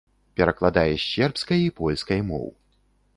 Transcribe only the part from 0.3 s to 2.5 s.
Перакладае з сербскай і польскай моў.